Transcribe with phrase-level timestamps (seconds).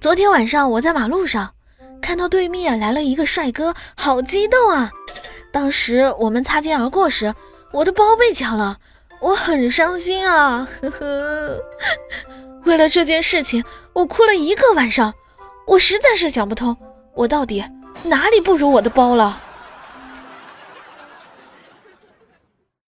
[0.00, 1.50] 昨天晚上我在马路上
[2.00, 4.90] 看到对面来了一个帅哥，好激动啊。
[5.52, 7.34] 当时我们擦肩而过时，
[7.72, 8.78] 我的包被抢了，
[9.20, 10.68] 我很伤心啊。
[10.80, 11.60] 呵呵，
[12.64, 15.12] 为了这件事情，我哭了一个晚上。
[15.66, 16.76] 我实在是想不通，
[17.14, 17.62] 我到底
[18.04, 19.42] 哪里不如我的包了？